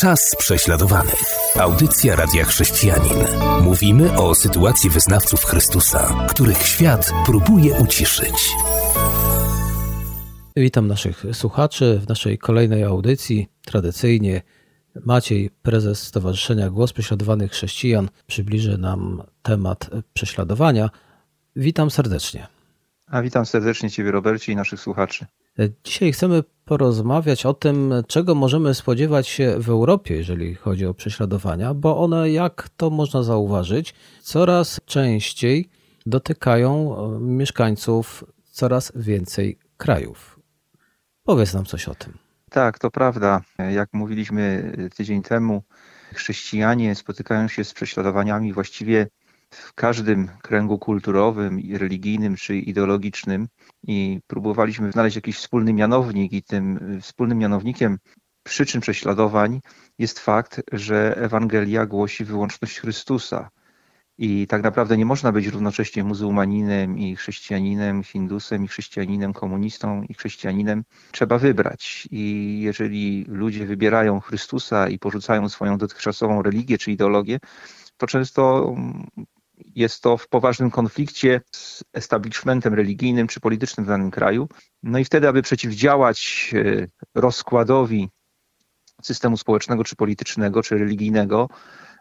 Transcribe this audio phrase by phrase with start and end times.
[0.00, 1.34] Czas prześladowanych.
[1.56, 3.18] Audycja Radia Chrześcijanin.
[3.62, 8.50] Mówimy o sytuacji wyznawców Chrystusa, których świat próbuje uciszyć.
[10.56, 13.48] Witam naszych słuchaczy w naszej kolejnej audycji.
[13.64, 14.42] Tradycyjnie
[15.04, 20.90] Maciej, prezes Stowarzyszenia Głos Prześladowanych Chrześcijan, przybliży nam temat prześladowania.
[21.56, 22.46] Witam serdecznie.
[23.06, 25.26] A witam serdecznie Ciebie, Robercie, i naszych słuchaczy.
[25.84, 31.74] Dzisiaj chcemy porozmawiać o tym, czego możemy spodziewać się w Europie, jeżeli chodzi o prześladowania,
[31.74, 35.68] bo one, jak to można zauważyć, coraz częściej
[36.06, 40.40] dotykają e, mieszkańców coraz więcej krajów.
[41.24, 42.18] Powiedz nam coś o tym.
[42.50, 43.40] Tak, to prawda.
[43.70, 45.62] Jak mówiliśmy tydzień temu,
[46.14, 49.06] chrześcijanie spotykają się z prześladowaniami właściwie
[49.50, 53.48] w każdym kręgu kulturowym, religijnym czy ideologicznym
[53.82, 57.98] i próbowaliśmy znaleźć jakiś wspólny mianownik i tym wspólnym mianownikiem
[58.42, 59.60] przyczyn prześladowań
[59.98, 63.50] jest fakt, że Ewangelia głosi wyłączność Chrystusa.
[64.20, 70.14] I tak naprawdę nie można być równocześnie muzułmaninem i chrześcijaninem, hindusem i chrześcijaninem, komunistą i
[70.14, 70.84] chrześcijaninem.
[71.12, 72.08] Trzeba wybrać.
[72.10, 77.38] I jeżeli ludzie wybierają Chrystusa i porzucają swoją dotychczasową religię czy ideologię,
[77.96, 78.74] to często
[79.78, 84.48] jest to w poważnym konflikcie z establishmentem religijnym czy politycznym w danym kraju.
[84.82, 88.08] No i wtedy, aby przeciwdziałać e, rozkładowi
[89.02, 91.48] systemu społecznego czy politycznego czy religijnego,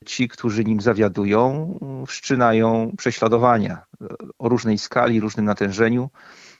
[0.06, 3.84] ci, którzy nim zawiadują, wszczynają prześladowania
[4.40, 6.10] o różnej skali, różnym natężeniu,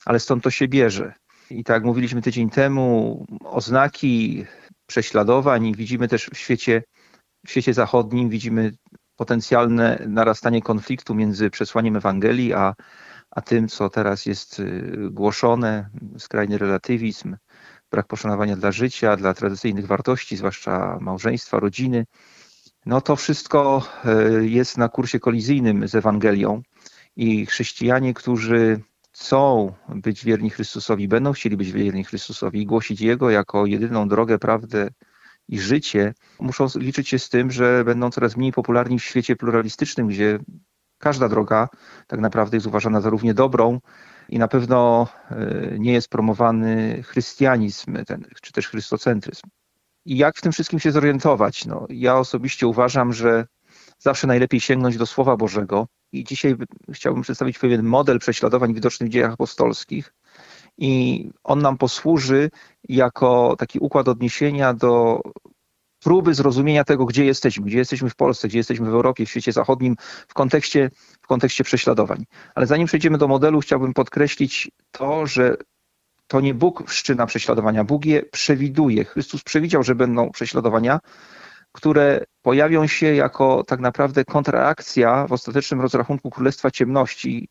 [0.06, 1.14] ale stąd to się bierze.
[1.50, 4.46] I tak jak mówiliśmy tydzień temu, oznaki
[4.88, 6.84] prześladowań widzimy też w świecie,
[7.46, 8.72] w świecie zachodnim, widzimy
[9.18, 12.74] potencjalne narastanie konfliktu między przesłaniem Ewangelii a,
[13.32, 17.38] a tym, co teraz jest y, głoszone, skrajny relatywizm,
[17.92, 22.06] brak poszanowania dla życia, dla tradycyjnych wartości, zwłaszcza małżeństwa, rodziny.
[22.86, 23.84] No to wszystko
[24.40, 26.62] y, jest na kursie kolizyjnym z Ewangelią
[27.16, 28.80] i chrześcijanie, którzy
[29.12, 34.40] chcą być wierni Chrystusowi, będą chcieli być wierni Chrystusowi i głosić Jego jako jedyną drogę,
[34.40, 34.90] prawdę
[35.48, 40.08] i życie, muszą liczyć się z tym, że będą coraz mniej popularni w świecie pluralistycznym,
[40.08, 40.40] gdzie
[40.98, 41.70] każda droga
[42.08, 43.80] tak naprawdę jest uważana za równie dobrą
[44.30, 49.48] i na pewno e, nie jest promowany chrystianizm ten, czy też chrystocentryzm.
[50.06, 51.66] I jak w tym wszystkim się zorientować?
[51.66, 53.48] No, ja osobiście uważam, że
[54.00, 55.88] zawsze najlepiej sięgnąć do Słowa Bożego.
[56.12, 56.56] I dzisiaj
[56.94, 60.14] chciałbym przedstawić pewien model prześladowań widocznych w dziejach apostolskich,
[60.78, 62.50] i on nam posłuży
[62.90, 65.22] jako taki układ odniesienia do
[66.00, 69.52] próby zrozumienia tego, gdzie jesteśmy, gdzie jesteśmy w Polsce, gdzie jesteśmy w Europie, w świecie
[69.52, 69.96] zachodnim,
[70.28, 70.90] w kontekście,
[71.22, 72.26] w kontekście prześladowań.
[72.56, 75.58] Ale zanim przejdziemy do modelu, chciałbym podkreślić to, że
[76.28, 79.06] to nie Bóg wszczyna prześladowania, Bóg je przewiduje.
[79.06, 81.00] Chrystus przewidział, że będą prześladowania,
[81.72, 87.50] które pojawią się jako tak naprawdę kontraakcja w ostatecznym rozrachunku Królestwa Ciemności,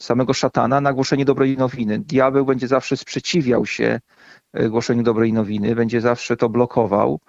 [0.00, 1.98] samego szatana na głoszenie dobrej nowiny.
[1.98, 4.00] Diabeł będzie zawsze sprzeciwiał się
[4.52, 7.20] e, głoszeniu dobrej nowiny, będzie zawsze to blokował,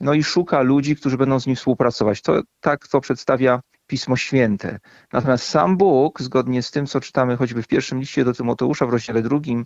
[0.00, 2.22] no i szuka ludzi, którzy będą z nim współpracować.
[2.22, 4.78] To tak to przedstawia Pismo Święte.
[5.12, 8.90] Natomiast sam Bóg, zgodnie z tym, co czytamy choćby w pierwszym liście do Tymoteusza w
[8.90, 9.64] rozdziale drugim,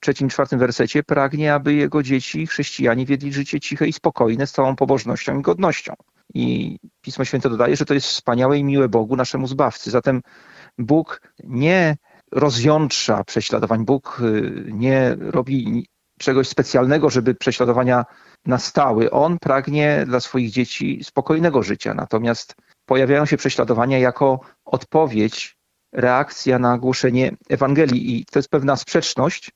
[0.00, 4.76] trzecim, czwartym wersecie, pragnie, aby jego dzieci, chrześcijanie, wiedli życie ciche i spokojne z całą
[4.76, 5.94] pobożnością i godnością.
[6.34, 9.90] I Pismo Święte dodaje, że to jest wspaniałe i miłe Bogu, naszemu Zbawcy.
[9.90, 10.22] Zatem
[10.78, 11.96] Bóg nie
[12.32, 15.86] rozjątrza prześladowań, Bóg y, nie robi
[16.18, 18.04] czegoś specjalnego, żeby prześladowania
[18.46, 19.10] nastały.
[19.10, 22.54] On pragnie dla swoich dzieci spokojnego życia, natomiast
[22.86, 25.56] pojawiają się prześladowania jako odpowiedź,
[25.92, 29.50] reakcja na głoszenie Ewangelii i to jest pewna sprzeczność,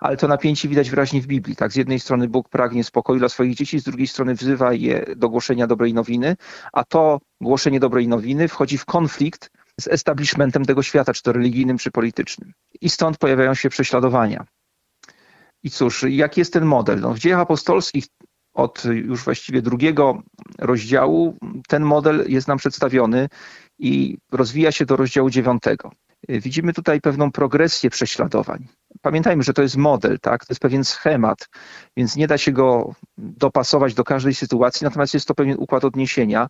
[0.00, 1.56] ale to napięcie widać wyraźnie w Biblii.
[1.56, 5.04] Tak, z jednej strony Bóg pragnie spokoju dla swoich dzieci, z drugiej strony wzywa je
[5.16, 6.36] do głoszenia dobrej nowiny,
[6.72, 11.78] a to głoszenie dobrej nowiny wchodzi w konflikt z establishmentem tego świata, czy to religijnym,
[11.78, 12.52] czy politycznym.
[12.80, 14.44] I stąd pojawiają się prześladowania.
[15.62, 17.00] I cóż, jaki jest ten model?
[17.00, 18.04] No, w dziejach apostolskich
[18.54, 20.22] od już właściwie drugiego
[20.58, 21.38] rozdziału
[21.68, 23.28] ten model jest nam przedstawiony
[23.78, 25.90] i rozwija się do rozdziału dziewiątego.
[26.28, 28.68] Widzimy tutaj pewną progresję prześladowań.
[29.02, 30.46] Pamiętajmy, że to jest model, tak?
[30.46, 31.48] to jest pewien schemat,
[31.96, 36.48] więc nie da się go dopasować do każdej sytuacji, natomiast jest to pewien układ odniesienia,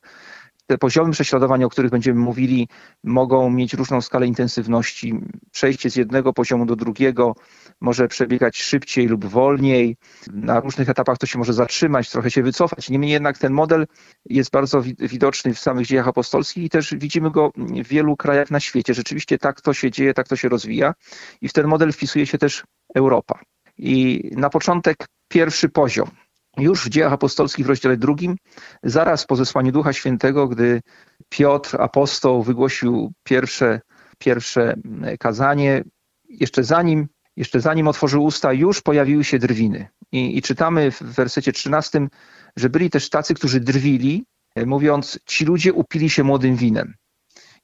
[0.70, 2.68] te poziomy prześladowań, o których będziemy mówili,
[3.04, 5.14] mogą mieć różną skalę intensywności.
[5.50, 7.34] Przejście z jednego poziomu do drugiego
[7.80, 9.96] może przebiegać szybciej lub wolniej.
[10.32, 12.90] Na różnych etapach to się może zatrzymać, trochę się wycofać.
[12.90, 13.86] Niemniej jednak ten model
[14.24, 18.60] jest bardzo widoczny w samych dziejach apostolskich i też widzimy go w wielu krajach na
[18.60, 18.94] świecie.
[18.94, 20.94] Rzeczywiście tak to się dzieje, tak to się rozwija
[21.40, 22.64] i w ten model wpisuje się też
[22.94, 23.38] Europa.
[23.78, 24.96] I na początek
[25.28, 26.10] pierwszy poziom.
[26.58, 28.36] Już w dziejach apostolskich w rozdziale drugim,
[28.82, 30.80] zaraz po zesłaniu Ducha Świętego, gdy
[31.28, 33.80] Piotr, apostoł, wygłosił pierwsze,
[34.18, 34.74] pierwsze
[35.18, 35.84] kazanie,
[36.28, 39.88] jeszcze zanim, jeszcze zanim otworzył usta, już pojawiły się drwiny.
[40.12, 42.08] I, I czytamy w wersecie 13,
[42.56, 44.24] że byli też tacy, którzy drwili,
[44.66, 46.94] mówiąc, ci ludzie upili się młodym winem.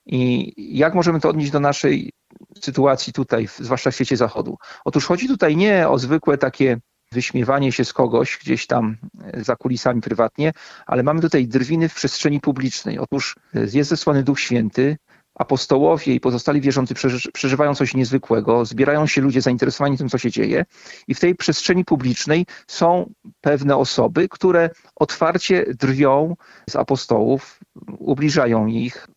[0.07, 2.13] I jak możemy to odnieść do naszej
[2.61, 4.57] sytuacji tutaj, zwłaszcza w świecie zachodu?
[4.85, 6.81] Otóż chodzi tutaj nie o zwykłe takie
[7.13, 8.97] wyśmiewanie się z kogoś gdzieś tam
[9.35, 10.53] za kulisami prywatnie,
[10.87, 12.99] ale mamy tutaj drwiny w przestrzeni publicznej.
[12.99, 14.97] Otóż jest zesłany Duch Święty,
[15.37, 16.95] apostołowie i pozostali wierzący
[17.33, 20.65] przeżywają coś niezwykłego, zbierają się ludzie zainteresowani tym, co się dzieje,
[21.09, 26.37] i w tej przestrzeni publicznej są pewne osoby, które otwarcie drwią
[26.71, 27.61] z apostołów,
[27.99, 29.09] ubliżają ich,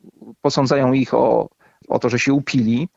[0.41, 1.49] posądzają ich o,
[1.87, 2.89] o to, że się upili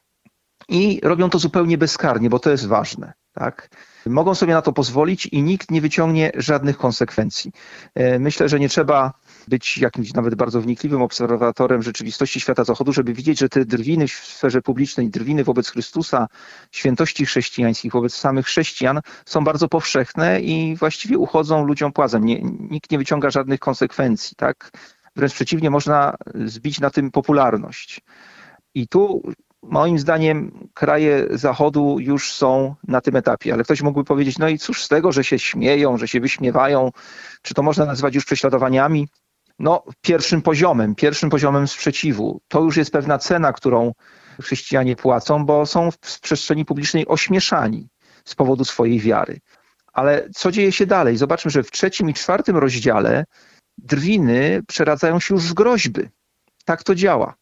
[0.68, 3.12] i robią to zupełnie bezkarnie, bo to jest ważne.
[3.32, 3.68] Tak?
[4.06, 7.52] Mogą sobie na to pozwolić i nikt nie wyciągnie żadnych konsekwencji.
[7.94, 9.12] E, myślę, że nie trzeba
[9.48, 14.12] być jakimś nawet bardzo wnikliwym obserwatorem rzeczywistości świata zachodu, żeby widzieć, że te drwiny w
[14.12, 16.28] sferze publicznej, drwiny wobec Chrystusa,
[16.70, 22.24] świętości chrześcijańskich, wobec samych chrześcijan są bardzo powszechne i właściwie uchodzą ludziom płazem.
[22.24, 24.36] Nie, nikt nie wyciąga żadnych konsekwencji.
[24.36, 24.70] Tak?
[25.16, 28.00] Wręcz przeciwnie, można zbić na tym popularność.
[28.74, 29.22] I tu
[29.62, 34.58] moim zdaniem kraje Zachodu już są na tym etapie, ale ktoś mógłby powiedzieć, no i
[34.58, 36.90] cóż z tego, że się śmieją, że się wyśmiewają,
[37.42, 39.08] czy to można nazywać już prześladowaniami?
[39.58, 42.40] No, pierwszym poziomem, pierwszym poziomem sprzeciwu.
[42.48, 43.92] To już jest pewna cena, którą
[44.42, 47.88] chrześcijanie płacą, bo są w przestrzeni publicznej ośmieszani
[48.24, 49.40] z powodu swojej wiary.
[49.92, 51.16] Ale co dzieje się dalej?
[51.16, 53.24] Zobaczmy, że w trzecim i czwartym rozdziale
[53.78, 56.08] drwiny przeradzają się już w groźby.
[56.64, 57.34] Tak to działa.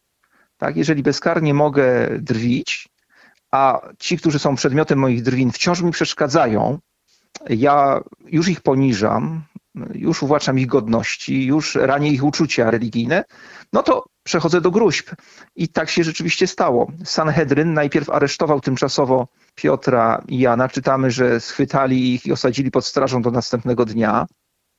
[0.61, 0.77] Tak?
[0.77, 2.89] Jeżeli bezkarnie mogę drwić,
[3.51, 6.79] a ci, którzy są przedmiotem moich drwin, wciąż mi przeszkadzają,
[7.49, 9.43] ja już ich poniżam,
[9.93, 13.23] już uwłaczam ich godności, już ranię ich uczucia religijne,
[13.73, 15.09] no to przechodzę do gruźb.
[15.55, 16.91] I tak się rzeczywiście stało.
[17.05, 20.69] Sanhedryn najpierw aresztował tymczasowo Piotra i Jana.
[20.69, 24.25] Czytamy, że schwytali ich i osadzili pod strażą do następnego dnia.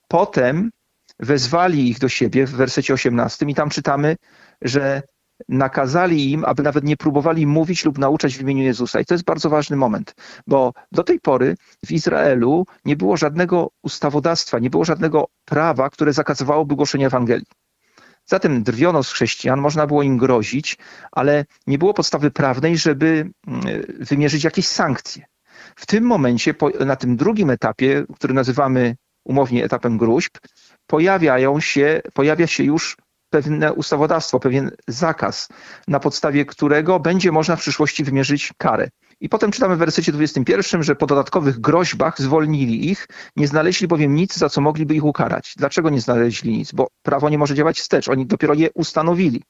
[0.08, 0.70] Potem
[1.18, 4.16] wezwali ich do siebie w wersecie 18 i tam czytamy,
[4.62, 5.02] że
[5.48, 9.00] nakazali im, aby nawet nie próbowali mówić lub nauczać w imieniu Jezusa.
[9.00, 10.14] I to jest bardzo ważny moment,
[10.46, 11.56] bo do tej pory
[11.86, 17.46] w Izraelu nie było żadnego ustawodawstwa, nie było żadnego prawa, które zakazywałoby głoszenia Ewangelii.
[18.26, 20.78] Zatem drwiono z chrześcijan, można było im grozić,
[21.12, 23.62] ale nie było podstawy prawnej, żeby mm,
[24.00, 25.24] wymierzyć jakieś sankcje.
[25.76, 30.38] W tym momencie, na tym drugim etapie, który nazywamy umownie etapem gruźb,
[30.86, 32.96] pojawiają się, pojawia się już
[33.32, 35.48] pewne ustawodawstwo, pewien zakaz,
[35.88, 38.88] na podstawie którego będzie można w przyszłości wymierzyć karę.
[39.20, 44.14] I potem czytamy w wersecie 21, że po dodatkowych groźbach zwolnili ich, nie znaleźli bowiem
[44.14, 45.54] nic, za co mogliby ich ukarać.
[45.56, 46.72] Dlaczego nie znaleźli nic?
[46.72, 49.42] Bo prawo nie może działać wstecz, oni dopiero je ustanowili.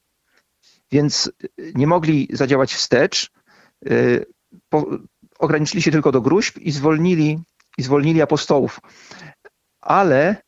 [0.91, 1.31] Więc
[1.75, 3.31] nie mogli zadziałać wstecz,
[3.85, 4.25] yy,
[4.69, 4.85] po,
[5.39, 7.39] ograniczyli się tylko do gruźb i zwolnili,
[7.77, 8.79] i zwolnili apostołów.
[9.81, 10.41] Ale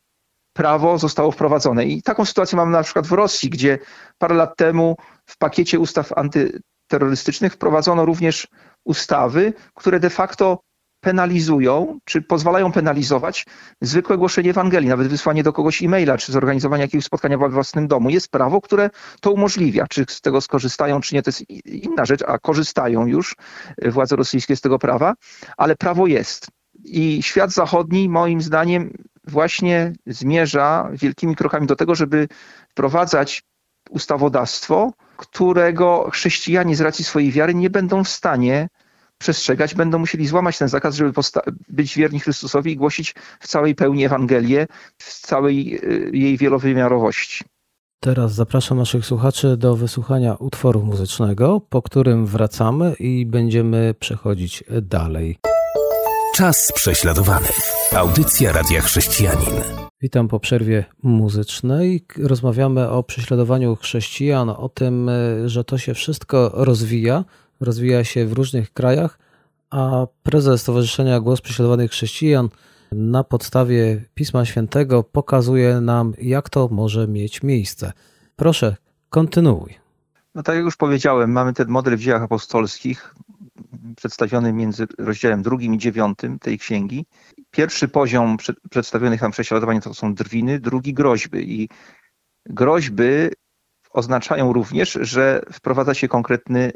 [0.56, 1.84] prawo zostało wprowadzone.
[1.84, 3.78] I taką sytuację mamy na przykład w Rosji, gdzie
[4.18, 8.46] parę lat temu w pakiecie ustaw antyterrorystycznych wprowadzono również
[8.84, 10.60] ustawy, które de facto
[11.00, 13.46] penalizują, czy pozwalają penalizować
[13.80, 18.10] zwykłe głoszenie Ewangelii, nawet wysłanie do kogoś e-maila, czy zorganizowanie jakiegoś spotkania we własnym domu.
[18.10, 19.86] Jest prawo, które to umożliwia.
[19.90, 23.36] Czy z tego skorzystają, czy nie, to jest inna rzecz, a korzystają już
[23.84, 25.14] władze rosyjskie z tego prawa,
[25.56, 26.46] ale prawo jest.
[26.84, 28.92] I świat zachodni, moim zdaniem,
[29.26, 32.28] właśnie zmierza wielkimi krokami do tego, żeby
[32.68, 33.42] wprowadzać
[33.90, 38.68] ustawodawstwo, którego chrześcijanie z racji swojej wiary nie będą w stanie
[39.18, 41.12] przestrzegać, będą musieli złamać ten zakaz, żeby
[41.68, 44.66] być wierni Chrystusowi i głosić w całej pełni Ewangelię,
[44.98, 47.44] w całej y, jej wielowymiarowości.
[48.00, 55.38] Teraz zapraszam naszych słuchaczy do wysłuchania utworu muzycznego, po którym wracamy i będziemy przechodzić dalej.
[56.36, 57.48] Czas prześladowany.
[57.92, 59.54] Audycja Radia Chrześcijanin.
[60.00, 62.04] Witam po przerwie muzycznej.
[62.18, 65.10] Rozmawiamy o prześladowaniu chrześcijan, o tym,
[65.46, 67.24] że to się wszystko rozwija,
[67.60, 69.18] rozwija się w różnych krajach,
[69.70, 72.48] a prezes Stowarzyszenia Głos Prześladowanych Chrześcijan
[72.92, 77.92] na podstawie Pisma Świętego pokazuje nam, jak to może mieć miejsce.
[78.36, 78.76] Proszę,
[79.10, 79.85] kontynuuj.
[80.36, 83.14] No tak jak już powiedziałem, mamy ten model w dziejach apostolskich,
[83.96, 87.06] przedstawiony między rozdziałem drugim i dziewiątym tej księgi.
[87.50, 88.36] Pierwszy poziom
[88.70, 91.60] przedstawionych tam prześladowań to są drwiny, drugi groźby.
[91.60, 91.68] I
[92.46, 93.28] groźby
[93.90, 96.72] oznaczają również, że wprowadza się konkretny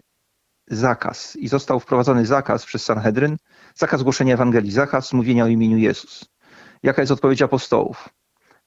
[0.67, 1.37] zakaz.
[1.37, 3.37] I został wprowadzony zakaz przez Sanhedryn,
[3.75, 6.25] zakaz głoszenia Ewangelii, zakaz mówienia o imieniu Jezus.
[6.83, 8.09] Jaka jest odpowiedź apostołów?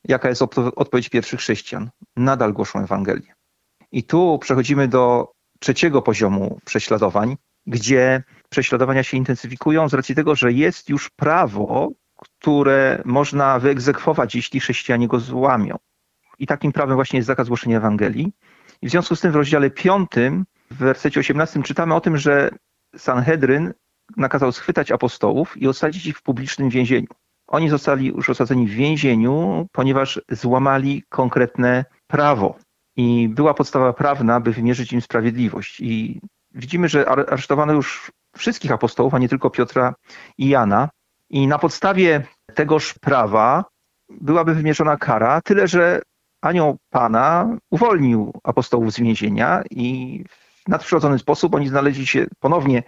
[0.04, 0.42] Jaka jest
[0.76, 1.90] odpowiedź pierwszych chrześcijan?
[2.16, 3.34] Nadal głoszą Ewangelię.
[3.94, 10.52] I tu przechodzimy do trzeciego poziomu prześladowań, gdzie prześladowania się intensyfikują z racji tego, że
[10.52, 15.78] jest już prawo, które można wyegzekwować, jeśli chrześcijanie go złamią.
[16.40, 18.32] I takim prawem właśnie jest zakaz głoszenia Ewangelii.
[18.82, 20.10] I w związku z tym w rozdziale 5,
[20.72, 22.50] w wersecie 18 czytamy o tym, że
[22.96, 23.74] Sanhedryn
[24.18, 27.08] nakazał schwytać apostołów i osadzić ich w publicznym więzieniu.
[27.48, 32.58] Oni zostali już osadzeni w więzieniu, ponieważ złamali konkretne prawo.
[32.96, 35.80] I była podstawa prawna, by wymierzyć im sprawiedliwość.
[35.80, 36.22] I
[36.52, 39.94] widzimy, że aresztowano już wszystkich apostołów, a nie tylko Piotra
[40.38, 40.90] i Jana.
[41.30, 43.66] I na podstawie tegoż prawa
[44.10, 46.02] byłaby wymierzona kara, tyle że
[46.42, 50.24] anioł Pana uwolnił apostołów z więzienia i
[50.66, 52.84] w nadprzyrodzony sposób oni znaleźli się ponownie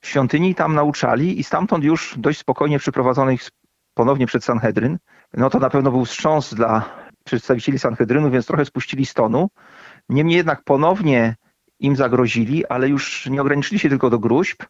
[0.00, 3.40] w świątyni, tam nauczali i stamtąd już dość spokojnie przyprowadzonych
[3.94, 4.98] ponownie przed Sanhedryn.
[5.34, 6.84] No to na pewno był wstrząs dla
[7.26, 9.48] przedstawicieli Sanhedrynu, więc trochę spuścili stonu.
[10.08, 11.36] Niemniej jednak ponownie
[11.80, 14.62] im zagrozili, ale już nie ograniczyli się tylko do gruźb,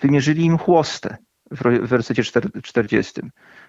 [0.00, 1.16] wymierzyli im chłostę
[1.50, 2.22] w wersecie
[2.62, 3.20] 40.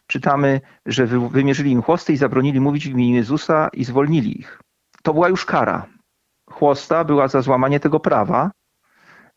[0.07, 4.61] Czytamy, że wymierzyli im chłostę i zabronili mówić w imieniu Jezusa i zwolnili ich.
[5.03, 5.85] To była już kara.
[6.49, 8.51] Chłosta była za złamanie tego prawa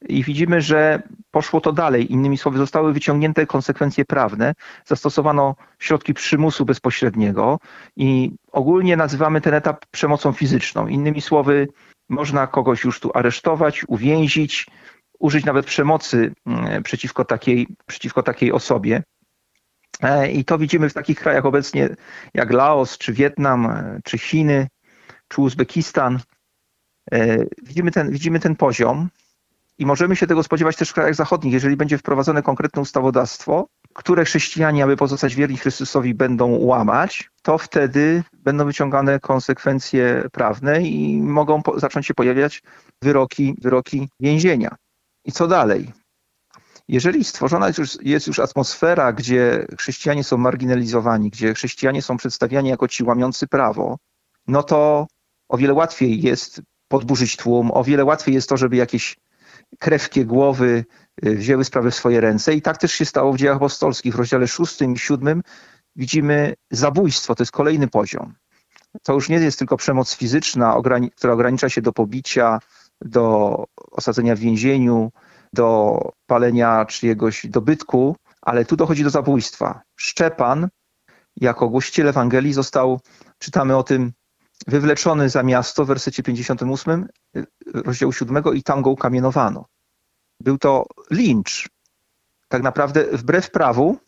[0.08, 2.12] i widzimy, że poszło to dalej.
[2.12, 7.58] Innymi słowy, zostały wyciągnięte konsekwencje prawne, zastosowano środki przymusu bezpośredniego
[7.96, 10.86] i ogólnie nazywamy ten etap przemocą fizyczną.
[10.86, 11.68] Innymi słowy,
[12.08, 14.66] można kogoś już tu aresztować, uwięzić,
[15.18, 19.02] użyć nawet przemocy mm, przeciwko takiej, przeciwko takiej osobie.
[20.02, 21.88] E, I to widzimy w takich krajach obecnie
[22.34, 24.68] jak Laos, czy Wietnam, e, czy Chiny,
[25.28, 26.20] czy Uzbekistan.
[27.12, 29.08] E, widzimy ten, widzimy ten poziom
[29.78, 34.24] i możemy się tego spodziewać też w krajach zachodnich, jeżeli będzie wprowadzone konkretne ustawodawstwo, które
[34.24, 41.62] chrześcijanie, aby pozostać wierni Chrystusowi, będą łamać, to wtedy będą wyciągane konsekwencje prawne i mogą
[41.76, 42.62] zacząć się pojawiać
[43.02, 44.76] wyroki, wyroki więzienia.
[45.24, 45.92] I co dalej?
[46.88, 52.68] Jeżeli stworzona jest już, jest już atmosfera, gdzie chrześcijanie są marginalizowani, gdzie chrześcijanie są przedstawiani
[52.68, 53.96] jako ci łamiący prawo,
[54.46, 55.06] no to
[55.48, 59.16] o wiele łatwiej jest podburzyć tłum, o wiele łatwiej jest to, żeby jakieś
[59.78, 60.84] krewkie głowy
[61.24, 62.54] y, wzięły sprawę w swoje ręce.
[62.54, 64.14] I tak też się stało w dziejach apostolskich.
[64.14, 65.42] W rozdziale 6 i 7
[65.96, 68.34] widzimy zabójstwo, to jest kolejny poziom.
[69.02, 70.80] To już nie jest tylko przemoc fizyczna,
[71.16, 72.58] która ogranicza się do pobicia,
[73.00, 75.10] do osadzenia w więzieniu,
[75.52, 79.82] do palenia czyjegoś dobytku, ale tu dochodzi do zabójstwa.
[79.96, 80.68] Szczepan,
[81.36, 83.00] jako głosiciel Ewangelii, został,
[83.38, 84.12] czytamy o tym,
[84.66, 87.08] wywleczony za miasto w wersecie 58
[87.74, 89.66] rozdziału 7 i tam go ukamienowano.
[90.40, 91.68] Był to lincz.
[92.48, 93.98] Tak naprawdę wbrew prawu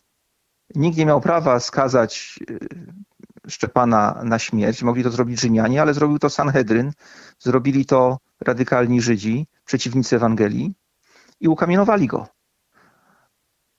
[0.75, 2.59] nikt nie miał prawa skazać y,
[3.47, 4.83] Szczepana na śmierć.
[4.83, 6.91] Mogli to zrobić Rzymianie, ale zrobił to Sanhedryn,
[7.39, 10.73] zrobili to radykalni Żydzi, przeciwnicy Ewangelii
[11.39, 12.27] i ukamienowali go.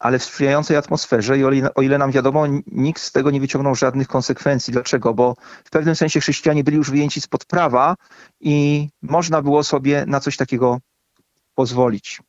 [0.00, 4.09] Ale w sprzyjającej atmosferze i o ile nam wiadomo, nikt z tego nie wyciągnął żadnych
[4.09, 4.73] konsekwencji.
[4.73, 5.14] Dlaczego?
[5.14, 7.95] Bo w pewnym sensie chrześcijanie byli już wyjęci spod prawa
[8.40, 10.78] i można było sobie na coś takiego
[11.54, 12.23] pozwolić.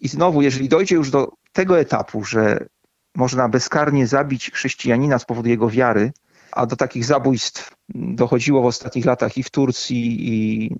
[0.00, 2.66] I znowu, jeżeli dojdzie już do tego etapu, że
[3.14, 6.12] można bezkarnie zabić chrześcijanina z powodu jego wiary,
[6.52, 10.70] a do takich zabójstw dochodziło w ostatnich latach i w Turcji, i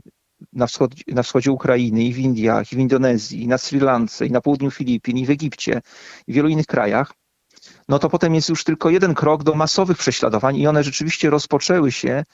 [0.53, 4.27] na, wschod, na wschodzie Ukrainy, i w Indiach, i w Indonezji, i na Sri Lance,
[4.27, 5.81] i na południu Filipin, i w Egipcie,
[6.27, 7.13] i w wielu innych krajach,
[7.89, 11.93] no to potem jest już tylko jeden krok do masowych prześladowań i one rzeczywiście rozpoczęły
[11.93, 12.25] się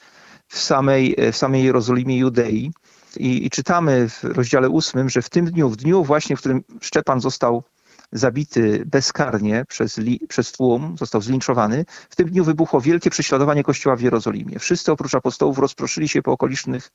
[0.47, 2.71] w samej, w samej Jerozolimie Judei.
[3.17, 6.63] I, I, czytamy w rozdziale ósmym, że w tym dniu, w dniu właśnie, w którym
[6.81, 7.63] Szczepan został
[8.11, 13.95] zabity bezkarnie przez, li, przez tłum, został zlinczowany, w tym dniu wybuchło wielkie prześladowanie Kościoła
[13.95, 14.59] w Jerozolimie.
[14.59, 16.89] Wszyscy oprócz apostołów rozproszyli się po okolicznych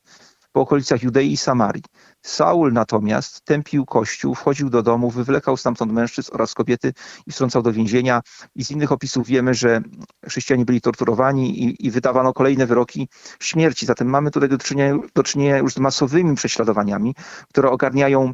[0.59, 1.83] po okolicach Judei i Samarii.
[2.21, 6.93] Saul natomiast tępił kościół, wchodził do domu, wywlekał stamtąd mężczyzn oraz kobiety
[7.27, 8.21] i wtrącał do więzienia.
[8.55, 9.81] I z innych opisów wiemy, że
[10.27, 13.09] chrześcijanie byli torturowani i, i wydawano kolejne wyroki
[13.41, 13.85] śmierci.
[13.85, 17.15] Zatem mamy tutaj do czynienia, do czynienia już z masowymi prześladowaniami,
[17.49, 18.33] które ogarniają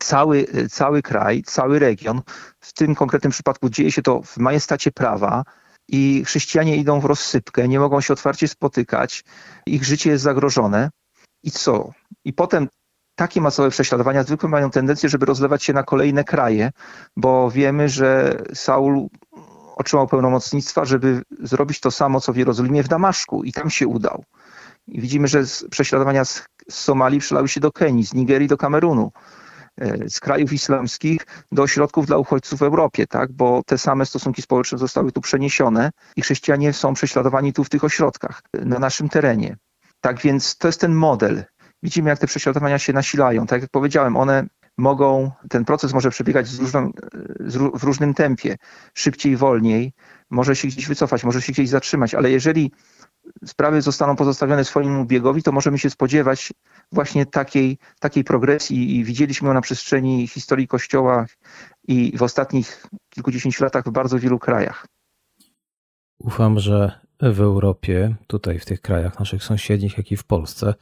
[0.00, 2.20] cały, cały kraj, cały region.
[2.60, 5.44] W tym konkretnym przypadku dzieje się to w majestacie prawa
[5.88, 9.24] i chrześcijanie idą w rozsypkę, nie mogą się otwarcie spotykać,
[9.66, 10.90] ich życie jest zagrożone.
[11.46, 11.90] I co?
[12.24, 12.68] I potem
[13.14, 16.70] takie masowe prześladowania zwykle mają tendencję, żeby rozlewać się na kolejne kraje,
[17.16, 19.08] bo wiemy, że Saul
[19.76, 24.24] otrzymał pełnomocnictwa, żeby zrobić to samo, co w Jerozolimie w Damaszku i tam się udał.
[24.86, 29.12] I widzimy, że prześladowania z, Somalii przelały się do Kenii, z Nigerii do Kamerunu.
[29.80, 33.32] e, z krajów islamskich do ośrodków dla uchodźców w Europie, tak?
[33.32, 37.84] bo te same stosunki społeczne zostały tu przeniesione i chrześcijanie są prześladowani tu w tych
[37.84, 39.56] ośrodkach, na naszym terenie.
[40.00, 41.44] Tak więc to jest ten model.
[41.82, 43.46] Widzimy, jak te prześladowania się nasilają.
[43.46, 44.46] Tak jak powiedziałem, one
[44.78, 46.90] mogą, ten proces może przebiegać z różną,
[47.40, 48.56] z, w różnym tempie,
[48.94, 49.92] szybciej, wolniej,
[50.30, 52.72] może się gdzieś wycofać, może się gdzieś zatrzymać, ale jeżeli
[53.44, 56.52] sprawy zostaną pozostawione swojemu biegowi, to możemy się spodziewać
[56.92, 61.26] właśnie takiej, takiej progresji i widzieliśmy ją na przestrzeni historii Kościoła
[61.88, 64.86] i w ostatnich kilkudziesięciu latach w bardzo wielu krajach.
[66.18, 70.74] Ufam, że w Europie, tutaj w tych krajach naszych sąsiednich, jak i w Polsce,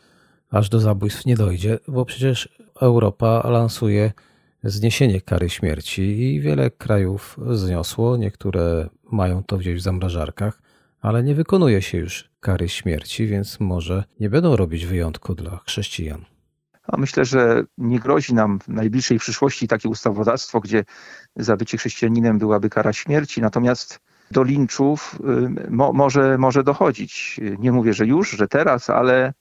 [0.50, 4.12] aż do zabójstw nie dojdzie, bo przecież Europa lansuje
[4.64, 10.62] zniesienie kary śmierci i wiele krajów zniosło, niektóre mają to gdzieś w zamrażarkach,
[11.00, 16.25] ale nie wykonuje się już kary śmierci, więc może nie będą robić wyjątku dla chrześcijan.
[16.83, 20.85] A myślę, że nie grozi nam w najbliższej przyszłości takie ustawodawstwo, gdzie
[21.37, 24.00] za bycie chrześcijaninem byłaby kara śmierci, natomiast
[24.35, 25.19] do linczów
[25.67, 27.41] y, mo, może, może dochodzić.
[27.59, 29.33] Nie mówię, że już, że teraz, ale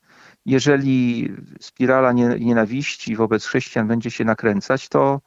[0.46, 1.28] jeżeli
[1.60, 5.20] spirala nienawiści wobec chrześcijan będzie się nakręcać, to,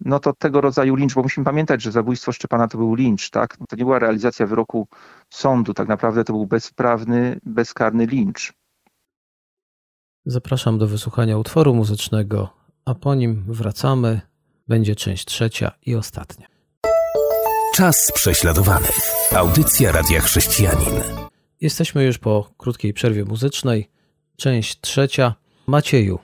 [0.00, 3.56] no to tego rodzaju lincz, bo musimy pamiętać, że zabójstwo Szczepana to był lincz, tak?
[3.68, 4.88] To nie była realizacja wyroku
[5.30, 8.52] sądu, tak naprawdę to był bezprawny, bezkarny lincz.
[10.26, 12.50] Zapraszam do wysłuchania utworu muzycznego,
[12.84, 14.20] a po nim wracamy.
[14.68, 16.51] Będzie część trzecia i ostatnia.
[17.74, 19.12] Czas prześladowanych.
[19.36, 20.94] Audycja Radia Chrześcijanin.
[21.60, 23.90] Jesteśmy już po krótkiej przerwie muzycznej.
[24.36, 25.34] Część trzecia.
[25.66, 26.18] Macieju,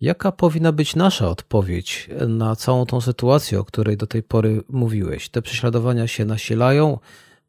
[0.00, 5.28] jaka powinna być nasza odpowiedź na całą tą sytuację, o której do tej pory mówiłeś?
[5.28, 6.98] Te prześladowania się nasilają.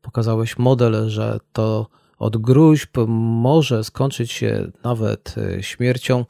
[0.02, 1.88] Pokazałeś model, że to
[2.18, 6.26] od gruźb może skończyć się nawet e, śmiercią.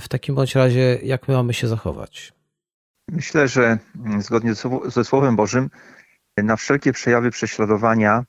[0.00, 2.32] W takim bądź razie, jak my mamy się zachować?
[3.08, 3.78] Myślę, że
[4.18, 4.54] zgodnie
[4.86, 5.70] ze Słowem Bożym,
[6.42, 8.24] na wszelkie przejawy prześladowania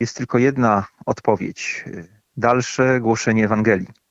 [0.00, 1.84] jest tylko jedna odpowiedź:
[2.36, 4.02] dalsze głoszenie Ewangelii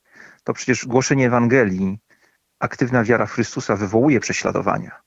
[0.44, 2.00] to przecież głoszenie Ewangelii,
[2.60, 5.02] aktywna wiara w Chrystusa wywołuje prześladowania.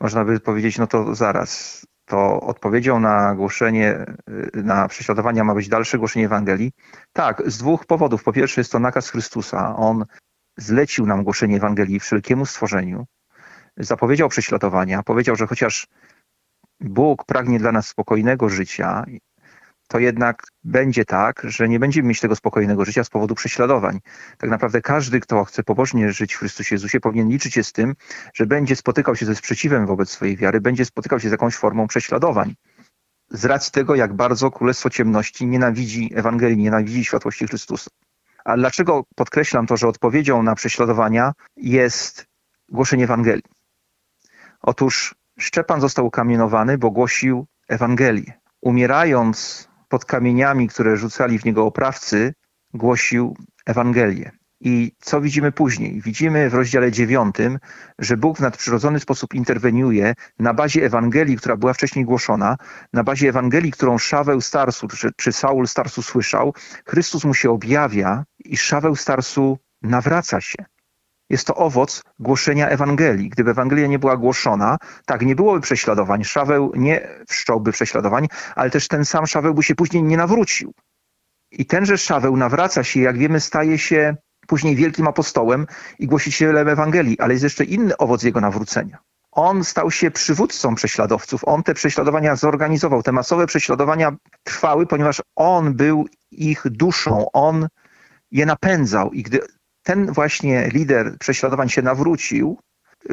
[0.00, 4.06] Można by powiedzieć, no to zaraz, to odpowiedzią na głoszenie,
[4.54, 6.72] na prześladowania ma być dalsze głoszenie Ewangelii?
[7.12, 8.24] Tak, z dwóch powodów.
[8.24, 9.76] Po pierwsze jest to nakaz Chrystusa.
[9.76, 10.04] On
[10.56, 13.06] zlecił nam głoszenie Ewangelii wszelkiemu stworzeniu.
[13.76, 15.02] Zapowiedział prześladowania.
[15.02, 15.86] Powiedział, że chociaż
[16.80, 19.04] Bóg pragnie dla nas spokojnego życia
[19.88, 24.00] to jednak będzie tak, że nie będziemy mieć tego spokojnego życia z powodu prześladowań.
[24.38, 27.94] Tak naprawdę każdy, kto chce pobożnie żyć w Chrystusie Jezusie, powinien liczyć się z tym,
[28.34, 31.86] że będzie spotykał się ze sprzeciwem wobec swojej wiary, będzie spotykał się z jakąś formą
[31.86, 32.54] prześladowań.
[33.30, 37.90] Z racji tego, jak bardzo Królestwo Ciemności nienawidzi Ewangelii, nienawidzi światłości Chrystusa.
[38.44, 42.26] A dlaczego podkreślam to, że odpowiedzią na prześladowania jest
[42.68, 43.42] głoszenie Ewangelii?
[44.62, 48.32] Otóż Szczepan został ukamienowany, bo głosił Ewangelię.
[48.60, 52.34] Umierając pod kamieniami, które rzucali w niego oprawcy,
[52.74, 54.30] głosił Ewangelię.
[54.60, 56.00] I co widzimy później?
[56.00, 57.58] Widzimy w rozdziale dziewiątym,
[57.98, 62.56] że Bóg w nadprzyrodzony sposób interweniuje na bazie Ewangelii, która była wcześniej głoszona,
[62.92, 66.54] na bazie Ewangelii, którą Szaweł Starsu czy, czy Saul Starsu słyszał.
[66.86, 70.64] Chrystus mu się objawia i Szaweł Starsu nawraca się.
[71.30, 73.28] Jest to owoc głoszenia Ewangelii.
[73.28, 76.24] Gdyby Ewangelia nie była głoszona, tak, nie byłoby prześladowań.
[76.24, 80.72] Szaweł nie wszcząłby prześladowań, ale też ten sam Szaweł by się później nie nawrócił.
[81.50, 85.66] I tenże Szaweł nawraca się, jak wiemy, staje się później wielkim apostołem
[85.98, 88.98] i głosicielem Ewangelii, ale jest jeszcze inny owoc jego nawrócenia.
[89.32, 91.44] On stał się przywódcą prześladowców.
[91.44, 93.02] On te prześladowania zorganizował.
[93.02, 97.26] Te masowe prześladowania trwały, ponieważ on był ich duszą.
[97.32, 97.68] On
[98.30, 99.12] je napędzał.
[99.12, 99.40] I gdy
[99.88, 102.58] ten właśnie lider prześladowań się nawrócił,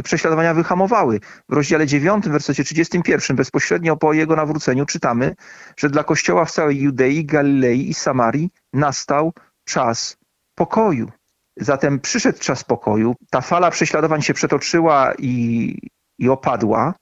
[0.04, 1.20] prześladowania wyhamowały.
[1.50, 5.36] W rozdziale 9, wersecie 31, bezpośrednio po jego nawróceniu czytamy,
[5.78, 9.34] że dla Kościoła w całej Judei, Galilei i Samarii nastał
[9.66, 10.18] czas
[10.56, 11.12] pokoju.
[11.58, 15.78] Zatem przyszedł czas pokoju, ta fala prześladowań się przetoczyła i,
[16.20, 16.94] i opadła.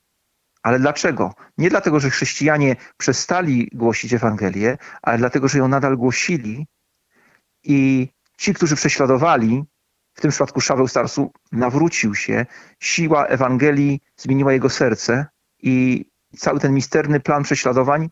[0.64, 1.34] Ale dlaczego?
[1.58, 6.66] Nie dlatego, że chrześcijanie przestali głosić Ewangelię, ale dlatego, że ją nadal głosili
[7.64, 8.08] i
[8.44, 9.64] Ci, którzy prześladowali,
[10.14, 12.46] w tym przypadku Szaweł Starsu, nawrócił się,
[12.80, 15.26] siła Ewangelii zmieniła jego serce
[15.60, 16.06] i
[16.38, 18.10] cały ten misterny plan prześladowań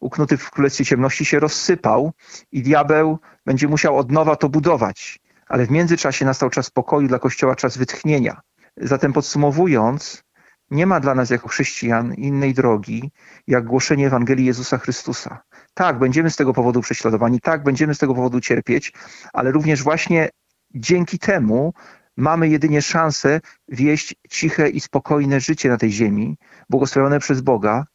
[0.00, 2.12] uknuty w Królestwie Ciemności się rozsypał
[2.52, 5.20] i diabeł będzie musiał od nowa to budować.
[5.46, 8.40] Ale w międzyczasie nastał czas pokoju dla Kościoła, czas wytchnienia.
[8.76, 10.24] Zatem podsumowując,
[10.70, 13.10] nie ma dla nas jako chrześcijan innej drogi,
[13.46, 15.42] jak głoszenie Ewangelii Jezusa Chrystusa.
[15.74, 18.92] Tak, będziemy z tego powodu prześladowani, tak, będziemy z tego powodu cierpieć,
[19.32, 20.28] ale również właśnie
[20.74, 21.74] dzięki temu
[22.16, 26.36] mamy jedynie szansę wieść ciche i spokojne życie na tej ziemi,
[26.70, 27.86] błogosławione przez Boga,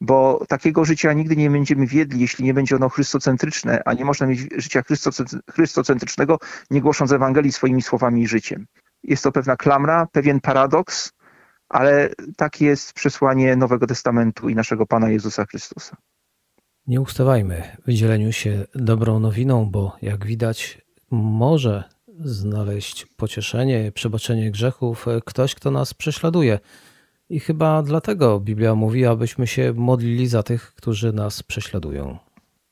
[0.00, 4.26] bo takiego życia nigdy nie będziemy wiedli, jeśli nie będzie ono chrystocentryczne, a nie można
[4.26, 4.82] mieć życia
[5.50, 6.38] chrystocentrycznego,
[6.70, 8.66] nie głosząc Ewangelii swoimi słowami i życiem.
[9.02, 11.12] Jest to pewna klamra, pewien paradoks,
[11.68, 15.96] ale tak jest przesłanie Nowego Testamentu i naszego Pana Jezusa Chrystusa.
[16.86, 20.78] Nie ustawajmy w dzieleniu się dobrą nowiną, bo jak widać,
[21.10, 21.84] może
[22.20, 26.58] znaleźć pocieszenie, przebaczenie grzechów ktoś, kto nas prześladuje.
[27.28, 32.18] I chyba dlatego Biblia mówi, abyśmy się modlili za tych, którzy nas prześladują.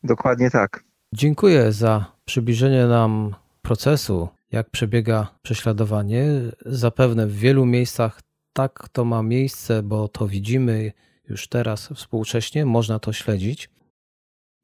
[0.04, 0.84] Dokładnie tak.
[1.14, 6.26] Dziękuję za przybliżenie nam procesu, jak przebiega prześladowanie.
[6.66, 8.20] Zapewne w wielu miejscach
[8.52, 10.92] tak to ma miejsce, bo to widzimy
[11.28, 13.70] już teraz współcześnie, można to śledzić.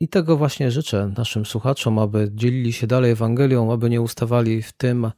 [0.01, 4.73] I tego właśnie życzę naszym słuchaczom, aby dzielili się dalej Ewangelią, aby nie ustawali w
[4.73, 5.11] tym,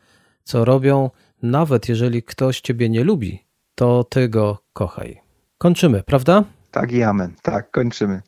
[0.44, 1.10] co robią,
[1.42, 5.20] nawet jeżeli ktoś Ciebie nie lubi, to Ty go kochaj.
[5.58, 6.44] Kończymy, prawda?
[6.70, 7.34] Tak i amen.
[7.42, 8.22] Tak, kończymy.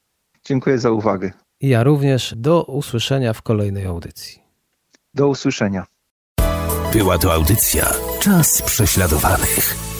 [0.45, 1.31] Dziękuję za uwagę.
[1.61, 2.35] I ja również.
[2.37, 4.43] Do usłyszenia w kolejnej audycji.
[5.15, 5.87] Do usłyszenia.
[6.93, 7.87] Była to audycja
[8.21, 9.92] Czas prześladowanych.